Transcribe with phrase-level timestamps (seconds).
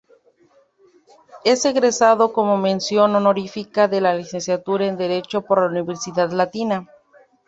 [1.45, 6.87] Es egresado con mención honorífica de la Licenciatura en Derecho por la Universidad Latina.